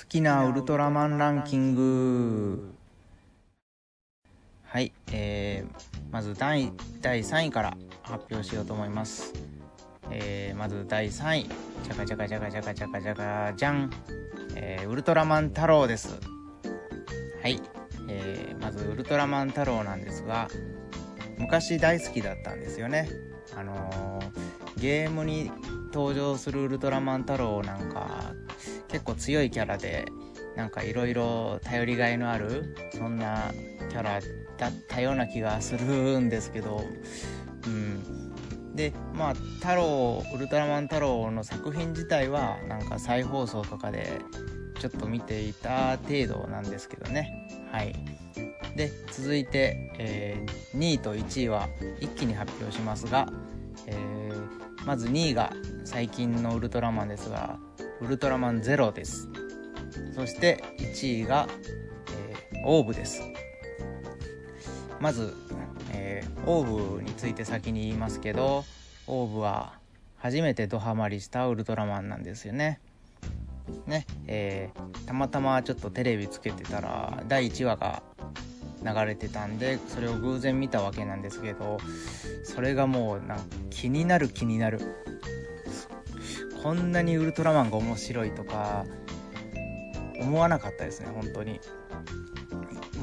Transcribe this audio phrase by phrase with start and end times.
[0.00, 2.72] 好きなウルトラマンランキング。
[4.62, 9.34] はい、えー、まず第第3位から発表しようと思います、
[10.10, 11.48] えー、まず第3位。
[11.84, 13.90] じゃかじゃかじゃかじゃかじゃかじゃかじゃん、
[14.54, 16.18] えー、ウルトラマン太郎です。
[17.42, 17.60] はい、
[18.08, 20.48] えー、まずウルトラマン太郎なんですが
[21.36, 23.06] 昔大好きだったんですよね。
[23.54, 25.50] あのー、ゲームに
[25.92, 28.32] 登場するウルトラマン太郎なんか
[28.90, 30.06] 結構強いキャラで
[30.56, 33.52] なんかいろいろ頼りがいのあるそんな
[33.88, 34.20] キャラ
[34.58, 36.84] だったような気がするんですけど
[37.66, 38.30] うん。
[38.74, 44.20] でまあ太郎ウルトラマン太郎の作品自体はなんか再放送とかで
[44.78, 47.48] ちょっと見ていた程度なんですけどね。
[47.70, 47.94] はい。
[48.76, 51.68] で続いて、えー、2位と1位は
[52.00, 53.28] 一気に発表しますが、
[53.86, 55.52] えー、まず2位が
[55.84, 57.58] 最近のウルトラマンですが
[58.00, 59.28] ウルトラマンゼロです。
[60.14, 61.46] そして1位が、
[62.52, 63.22] えー、オーブです。
[64.98, 65.34] まず、
[65.92, 68.64] えー、オーブについて先に言いますけど
[69.06, 69.74] オーブは
[70.18, 72.80] 初めてドハマりしたウルトラマンなんですよね。
[73.86, 78.02] ねえー、たまたまちょっとテレビつけてたら第1話が
[78.82, 81.78] 流れてたんでそれを偶然見たわけなんですけど
[82.44, 84.80] それがもうなんか気になる気になる。
[86.62, 88.84] こんなにウルトラマンが面白いとか
[90.20, 91.60] 思わなかったですね本当に。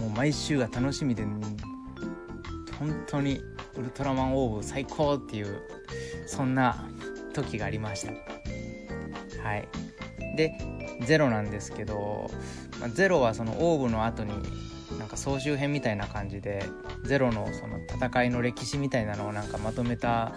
[0.00, 3.40] もう毎週が楽しみで本当に
[3.76, 5.62] ウルトラマンオーブ最高っていう
[6.26, 6.88] そんな
[7.32, 8.12] 時がありました。
[9.42, 9.68] はい。
[10.36, 10.58] で
[11.02, 12.30] ゼロなんですけど、
[12.80, 14.32] まあ、ゼロはそのオーブの後に
[14.98, 16.64] なんか総集編みたいな感じで
[17.04, 20.32] ゼロのその戦いの歴史みたいなのをなんかまとめた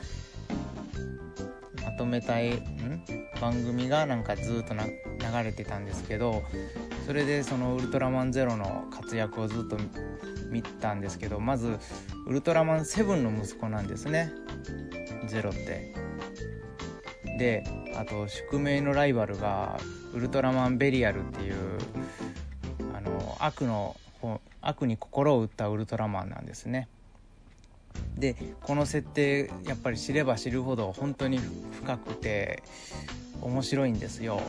[1.98, 3.04] とめたいん？
[3.42, 4.94] 番組がなんかずっとな流
[5.44, 6.44] れてたんですけど
[7.06, 9.78] それでそのウルトラマンゼロの活躍をずっと
[10.50, 11.78] 見たんですけどまず
[12.26, 14.32] ウルトラマンセブンの息子なんですね
[15.28, 15.94] ゼロって。
[17.38, 17.64] で
[17.96, 19.80] あと宿命のライバルが
[20.14, 21.56] ウルトラマンベリアルっていう
[22.96, 23.96] あの悪の
[24.62, 26.88] 悪に心を打ったウルトラマンなんですね。
[28.18, 31.40] でこの設定やっぱり知れば知るほど本当に
[31.74, 32.64] 深くて
[33.42, 34.42] 面白いんですよ。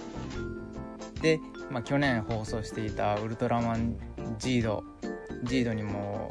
[1.20, 3.96] で、まあ、去年放送していたウルトラマン
[4.38, 4.84] ジード
[5.44, 6.30] ジードにも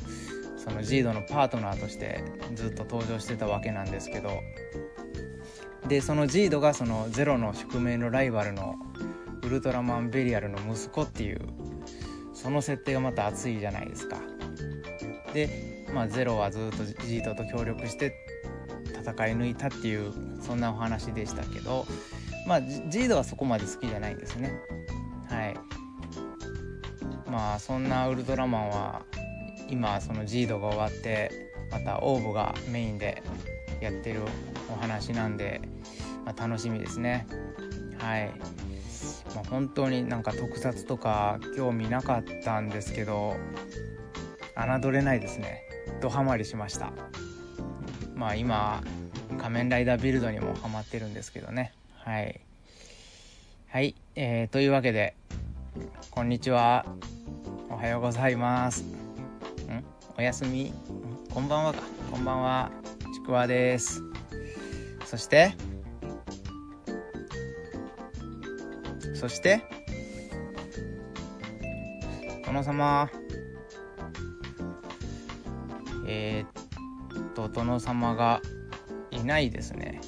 [0.58, 2.24] そのジードのパートナーとして
[2.56, 4.30] ずっと登場してたわけなんですけど
[5.88, 8.76] でそのジードがそのゼロの宿命のライバルの
[9.44, 11.40] ウルトラマンベリアルの息子っていう
[12.34, 14.18] その設定がまた熱いじゃないですか。
[15.34, 15.67] で、
[15.98, 18.14] まあ、ゼロはずっとジードと協力して
[19.02, 21.88] 戦い抜いたっていうそんなお話でしたけど
[22.46, 24.62] まあジードはそこまで好きじゃないんですね。
[25.28, 25.56] はい。
[27.28, 29.02] まあそんなウルトラマンは
[29.70, 31.32] 今そのジードが終わって
[31.72, 33.24] またオーブがメインで
[33.82, 34.22] やってる
[34.72, 35.62] お話なんで、
[36.26, 37.28] まあ、楽しみですね
[37.98, 38.32] はい、
[39.36, 43.36] まあ、本当になんか特撮とか興味なかったんですけど
[44.82, 45.67] 侮れないですね
[46.02, 46.92] ドハマりしました。
[48.16, 48.82] まあ今
[49.38, 51.74] 仮面ライダービルドにもハマってるんですけどね。
[51.96, 52.42] はい。
[53.70, 55.16] はい、えー、というわけで
[56.12, 56.86] こんにちは。
[57.70, 58.82] おはようございます。
[58.84, 58.86] ん？
[60.18, 60.74] おやすみ？
[61.32, 61.82] こんばんはか。
[62.12, 62.72] こんばんは。
[63.14, 64.02] ちくわです。
[65.06, 65.54] そして
[69.14, 69.62] そして
[72.46, 73.10] 殿様。
[76.18, 78.42] え、っと殿様が
[79.12, 80.02] いないですね。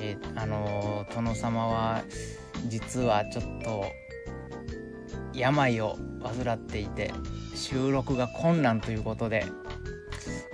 [0.00, 2.02] えー、あの、殿様は
[2.66, 3.84] 実はちょっと
[5.34, 7.12] 病を患っていて
[7.54, 9.44] 収録が困難ということで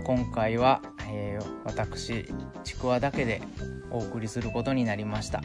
[0.04, 2.26] 今回は、えー、私
[2.64, 3.42] ちくわだけで
[3.90, 5.42] お送りすることになりました。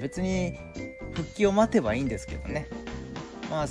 [0.00, 0.58] 別に
[1.14, 2.66] 復帰を待てばいいんですけどね。
[3.50, 3.66] まあ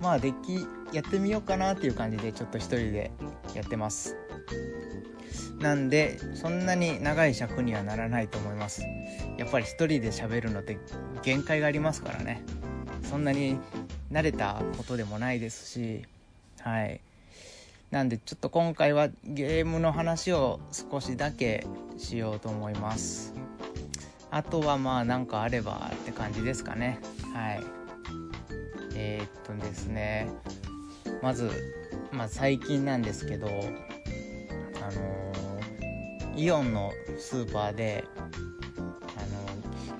[0.00, 0.66] まあデッキ
[0.96, 3.10] やってみようかなっていう感じでちょっと一人で
[3.54, 4.16] やってます。
[5.60, 8.82] なんでそんなに長い尺にはならないと思います。
[9.36, 10.78] やっぱり一人で喋るのって
[11.22, 12.42] 限界がありますからね。
[13.02, 13.58] そんなに
[14.10, 16.04] 慣れたことでもないですし
[16.60, 17.00] はい。
[17.90, 21.66] なんでちょっと今回はゲームの話を少しだけ
[21.98, 23.34] しようと思います。
[24.30, 27.00] あとはまあ何かあればって感じですかね。
[27.34, 27.79] はい。
[29.02, 30.28] えー、っとですね
[31.22, 31.50] まず、
[32.12, 38.20] まあ、最近なんですけどあのー、イオンのスーパーであ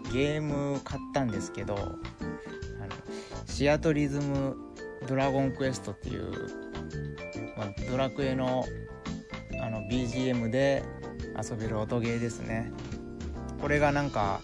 [0.07, 1.97] のゲーム買ったんですけどあの
[3.47, 4.57] シアトリズム
[5.09, 6.31] ドラゴンクエストっていう、
[7.57, 8.67] まあ、ドラクエの
[9.63, 10.83] あの BGM で
[11.43, 12.73] 遊べる音ゲーですね。
[13.61, 14.41] これがなんか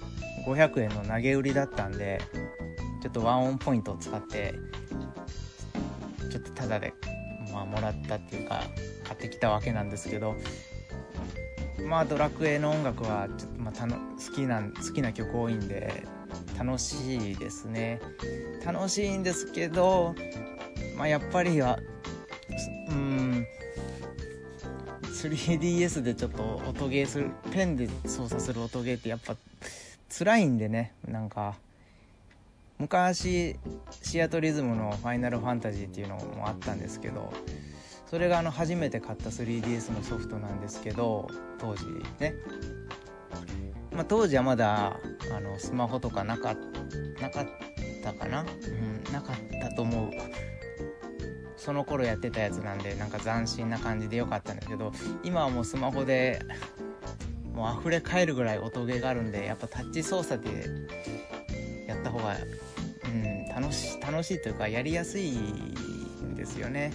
[0.46, 2.20] 500円の投げ売りだったんで
[3.06, 4.52] ちょっとワンオンポイントを使って
[6.28, 6.92] ちょっとタダで、
[7.52, 8.64] まあ、もらったっていうか
[9.04, 10.34] 買ってきたわけなんですけど
[11.86, 16.02] まあドラクエの音楽はちょっとまあたの好きな好きな曲多いんで
[16.58, 18.00] 楽しいですね。
[18.64, 20.16] 楽しいんですけど
[20.96, 21.78] まあやっぱりは
[22.90, 23.46] うん
[25.04, 29.36] 3DS でちょっと音ゲーするペンで操作する音ゲーってやっぱ
[30.08, 31.54] 辛いんでねなんか。
[32.78, 33.56] 昔
[34.02, 37.32] シアトリズムの「ファイナルファンタジー」っていうのもあったんですけど
[38.10, 41.28] それがあの初めて買った 3DS のソフトなんですけど
[41.58, 41.86] 当時
[42.20, 42.34] ね、
[43.92, 44.98] まあ、当時はまだ
[45.34, 46.54] あのスマホとかなか
[47.20, 47.46] なかっ
[48.02, 50.10] たかな、うん、なかったと思う。
[51.56, 54.92] その頃やってたやつなんでなんか斬新な感じでよかったんだけど
[55.24, 56.40] 今はもうスマホで
[57.52, 60.68] もう溢れ返るぐらい音ゲーがあるんでやっぱタッチ操作で
[61.88, 62.36] やった方が、うん、
[63.56, 66.92] 楽し楽しいというかやりやすいんですよね。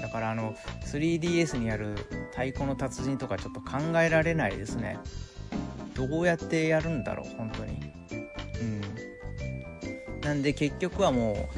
[0.00, 0.54] だからあの
[0.86, 1.96] 3DS にある
[2.30, 4.98] 太鼓の達人とかちょっと考えられないですね。
[5.94, 7.80] どうやってやるんだろう本当に。
[8.60, 10.20] うん。
[10.20, 11.48] なんで結局はも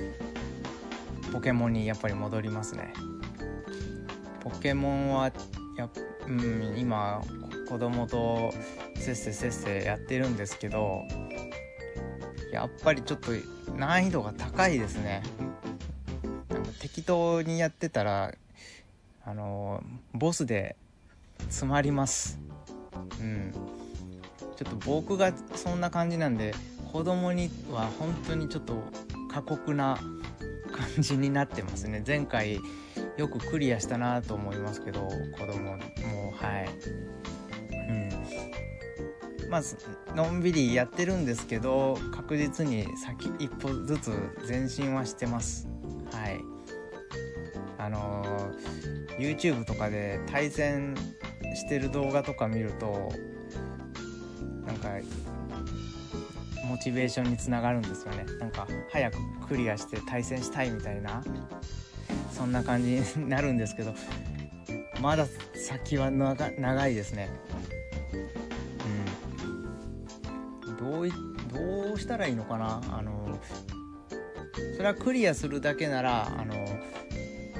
[1.28, 2.94] うポケモンにやっぱり戻りますね。
[4.40, 5.30] ポケモンは
[5.76, 5.88] や、
[6.26, 7.20] うん、今
[7.68, 8.52] 子供と
[8.96, 11.02] せっせせっせやってるんですけど
[12.52, 13.30] やっぱりちょっと
[13.76, 15.22] 難易度が高いですね。
[16.48, 18.34] なんか適当にやってたら
[19.24, 19.82] あの
[20.12, 20.76] ボスで
[21.38, 22.38] 詰まります。
[23.20, 23.52] うん。
[24.56, 26.54] ちょっと僕がそんな感じなんで
[26.92, 28.82] 子供には本当にちょっと
[29.30, 29.98] 過酷な
[30.70, 32.02] 感じになってますね。
[32.06, 32.58] 前回
[33.16, 35.08] よくクリアしたなと思いますけど
[35.38, 35.78] 子供も。
[36.36, 36.68] はい。
[39.50, 44.12] まあのんびりやってるんですけど確実に先一歩ずつ
[44.48, 45.68] 前進はしてます。
[46.12, 46.40] はい。
[47.76, 50.94] あのー、YouTube とかで対戦
[51.54, 53.12] してる動画とか見ると
[54.66, 54.88] なんか
[56.66, 58.24] モチベーションにつながるんですよね。
[58.38, 59.18] なんか早く
[59.48, 61.22] クリアして対戦したいみたいな。
[62.32, 63.92] そんな感じになるんですけど
[65.02, 67.28] まだ先は長いですね。
[70.90, 72.80] どうどうしたらいいのかな？
[72.90, 73.38] あの
[74.76, 76.54] それはクリアするだけならあの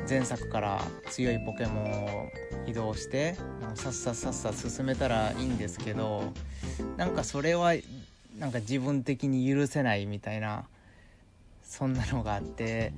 [0.08, 2.28] 前作から強いポケモンを
[2.66, 3.36] 移動して
[3.74, 6.32] さっさっさっさ進めたらいいんですけど
[6.96, 7.74] なんかそれは
[8.38, 10.64] なんか自分的に許せないみたいな
[11.62, 12.92] そんなのがあって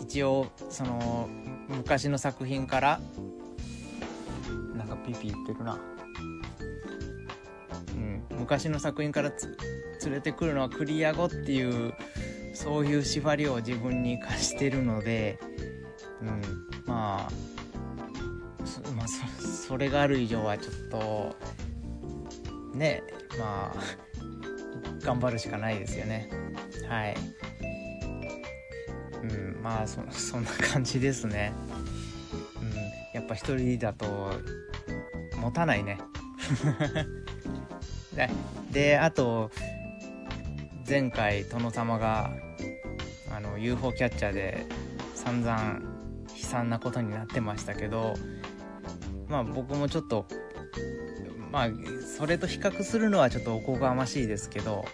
[0.00, 1.28] 一応その
[1.68, 3.00] 昔の作品から
[4.76, 5.80] なんかピピ言ってるな。
[8.44, 9.32] 昔の作品から
[10.04, 11.94] 連れてくるのはクリア後っていう
[12.52, 15.38] そういう縛りを自分に課してるので、
[16.20, 16.42] うん、
[16.84, 17.30] まあ
[18.66, 21.36] そ,、まあそ、それがある以上はちょっと
[22.74, 23.02] ね
[23.38, 23.82] まあ
[25.02, 26.28] 頑張るしかないですよね。
[26.86, 27.16] はい。
[29.22, 31.54] うんまあそそんな感じですね。
[32.60, 34.32] うんやっぱ一人だと
[35.40, 35.96] 持たないね。
[38.70, 39.50] であと
[40.88, 42.30] 前回殿様が
[43.34, 44.66] あの UFO キャッチャーで
[45.14, 45.80] 散々
[46.36, 48.14] 悲惨なことになってましたけど
[49.28, 50.26] まあ僕もちょっと
[51.50, 51.68] まあ
[52.18, 54.84] それと比較するのはちょっとおこがましいですけど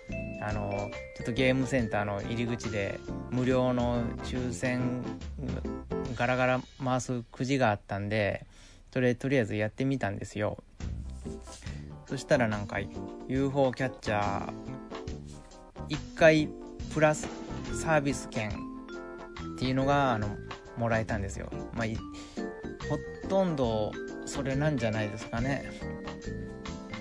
[0.43, 2.99] あのちょっとゲームセンターの入り口で
[3.31, 5.03] 無料の抽選
[6.17, 8.47] ガラガラ回すくじがあったんで
[8.93, 10.63] それとりあえずやってみたんですよ。
[12.11, 12.79] そしたらなんか
[13.29, 14.53] UFO キャッチャー
[15.89, 16.49] 1回
[16.93, 17.29] プラス
[17.73, 18.53] サービス券っ
[19.61, 20.27] ていうのがあの
[20.77, 21.49] もらえたんですよ。
[21.73, 21.87] まあ
[22.89, 23.93] ほとんど
[24.27, 25.71] それなんじゃないですかね。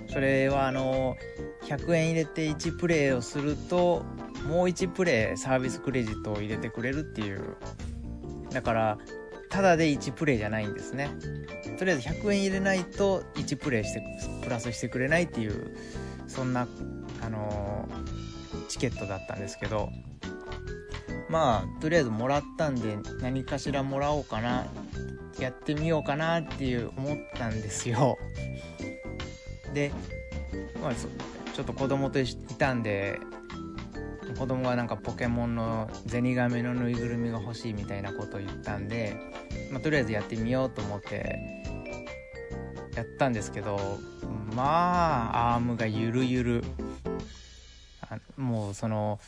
[0.09, 1.17] それはあの
[1.63, 4.05] 100円入れて1プレイをすると
[4.47, 7.55] もう1プレイサービスクレジットを入れてくれるっていう。
[8.51, 8.97] だから
[9.50, 11.10] ただで1プレイじゃないんですね。
[11.77, 14.03] とりあえず100円入れないと1プレイして
[14.44, 15.75] プラスしてくれないっていう
[16.27, 16.68] そんな
[17.22, 19.89] あのー、チケットだったんですけど。
[21.29, 24.65] まあとりあえずもらったんで何かしらもらおうかな
[25.39, 28.18] やってみようかなっていう思ったんですよ。
[29.74, 29.91] で、
[30.82, 31.10] まあ、ちょ
[31.53, 32.25] ちょっと子供とい
[32.58, 33.20] たんで
[34.39, 39.17] 子供がなんかポケモンのゼニガメのぬいぐるみが欲しいみたいなことを言ったんで、
[39.69, 41.75] まあ、とりあえずやってみようと思って
[42.96, 44.00] やったんですけど
[44.55, 46.63] まあアームがゆるゆる。
[48.38, 49.19] もうその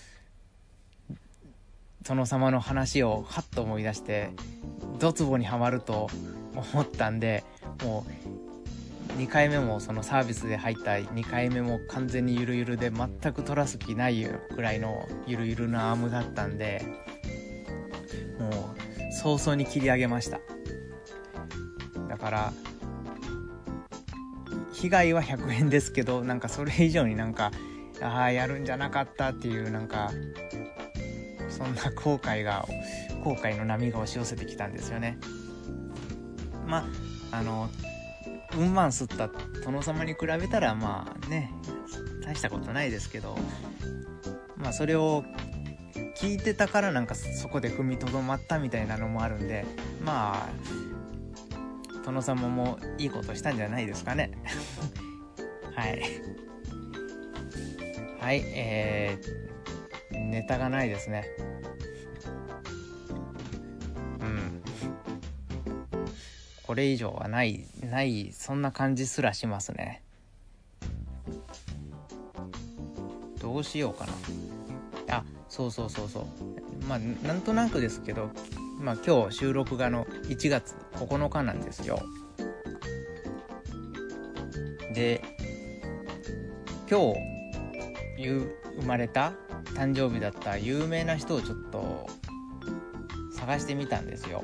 [2.04, 4.32] 殿様の話をハッと思い出して
[5.00, 6.10] ドツボにはまると
[6.56, 7.44] 思ったんで
[7.84, 8.21] もう
[9.18, 16.84] 2回目もそのサービスで入った2回目も完全にゆるゆるで全く取らす気ないぐらいのゆるゆるなアームだったんで
[18.40, 20.40] もう早々に切り上げました。
[22.10, 22.54] だから
[24.74, 27.52] 被害は100円ですけどなんかそれ以上になんか
[28.02, 30.12] ああやるんじゃなかったっていうなんか
[31.50, 32.66] そんな後悔が
[33.24, 35.20] 後悔の波が押し寄せてきたんですよね。
[36.66, 36.88] ま
[37.32, 37.70] ああの
[38.58, 39.30] うんまん吸った
[39.64, 41.54] 殿様に比べたらまあね
[42.24, 43.38] 大したことないですけど
[44.58, 45.24] まあそれを
[46.18, 49.66] 聞いてたからなんかそこで踏みとどまったみたいなのもあるんで
[50.04, 50.92] まあ
[52.06, 54.32] 殿様もいいことしたんじゃないですかね。
[55.76, 56.02] はい。
[58.20, 61.26] はいえー、ネタがないですね。
[66.72, 70.02] これ以上はないないそんな感じすらしますね。
[73.42, 74.06] どうしようか
[75.10, 75.18] な。
[75.18, 76.86] あそうそうそうそう。
[76.88, 78.30] まあなんとなくですけど
[78.80, 82.00] まあ今日収録がの1月9日なんですよ。
[84.94, 85.22] で
[86.90, 87.14] 今
[88.16, 88.30] 日
[88.80, 89.34] 生まれた
[89.76, 92.08] 誕生日だった有名な人をちょっと
[93.38, 94.42] 探してみたんですよ。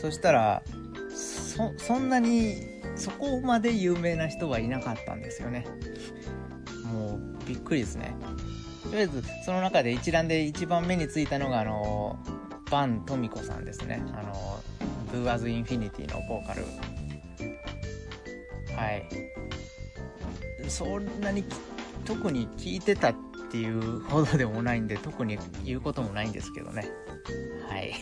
[0.00, 0.62] そしたら
[1.10, 2.56] そそんなに
[2.96, 5.66] そこまで有名な人はいなかったんですよね。
[6.84, 8.14] もうびっくりですね。
[8.84, 12.18] とりあえずその中で一覧で一番目についたのがあの
[12.70, 14.02] バン・トミコさんですね。
[14.14, 14.60] あの
[15.12, 16.64] Do As Infinity のボーカル。
[18.76, 19.08] はい。
[20.68, 21.44] そんなに
[22.04, 23.14] 特に聞いてたっ
[23.50, 26.88] ていうほどでもないんで特に言うこともないんですけどね。
[27.68, 27.92] はい。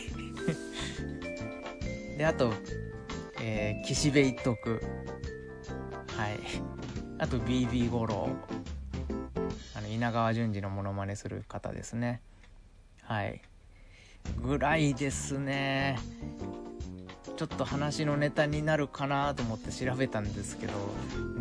[2.19, 2.53] であと、
[3.39, 4.81] えー、岸辺一徳。
[6.17, 6.37] はい。
[7.17, 8.27] あと BB 五郎。
[9.73, 12.19] あの稲川淳二のモノマネする方ですね。
[13.03, 13.41] はい。
[14.43, 15.97] ぐらいですね。
[17.37, 20.73] ちょっと話のネタになるかなと思って調べたんですけど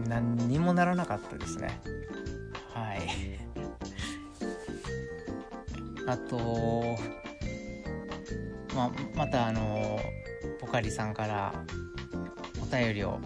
[0.07, 1.81] 何にもならなかったですね。
[2.73, 3.01] はい。
[6.07, 6.97] あと
[8.77, 9.99] ままたあの
[10.61, 11.55] ポカリさんから
[12.63, 13.19] お便りを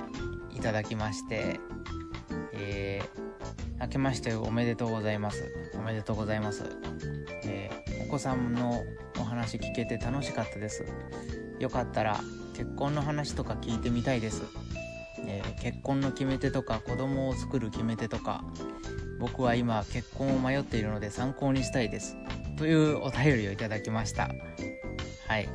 [0.55, 1.59] いただきまして
[2.55, 5.53] えー、明けましておめでとうございます。
[5.75, 6.65] おめでとうございます、
[7.45, 8.83] えー、お子さんの
[9.19, 10.85] お話聞けて楽しかったです。
[11.59, 12.21] よかったら
[12.55, 14.43] 結婚の話とか聞いてみたいです、
[15.27, 18.45] えー、結婚の決め手とか子供を作る決め手とか
[19.19, 22.17] 僕は今結婚を迷っているので参考にしたいです。
[22.57, 24.31] というお便りをいただきました。
[25.27, 25.49] はい。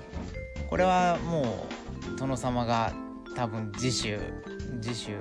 [0.70, 1.66] これはも
[2.14, 2.94] う殿様が
[3.36, 4.20] 多分次週
[4.82, 5.18] 次週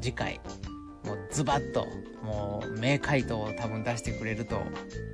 [0.00, 0.40] 次回
[1.04, 1.86] もうズバッと
[2.22, 4.56] もう名回答を多分出してくれると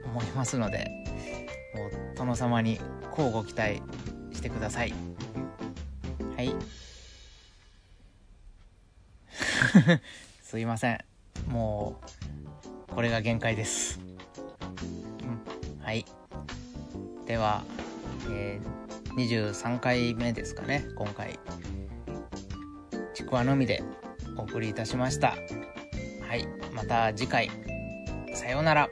[0.04, 0.90] 思いますので
[1.74, 2.80] もう殿様に
[3.12, 3.82] 乞うご期待
[4.32, 4.94] してください。
[6.36, 6.54] はい。
[10.42, 10.98] すいません。
[11.48, 12.00] も
[12.90, 14.00] うこれが限界です、
[15.80, 16.04] うん、はい。
[17.26, 17.64] では、
[18.30, 18.83] えー、
[19.16, 20.86] 23回目ですかね。
[20.96, 21.38] 今回
[23.14, 23.82] ちくわのみで
[24.36, 25.36] お送りいたしました。
[26.28, 26.46] はい。
[26.74, 27.50] また次回。
[28.34, 28.90] さようなら。